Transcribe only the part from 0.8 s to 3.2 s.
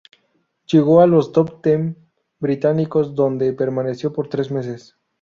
a los top ten británicos,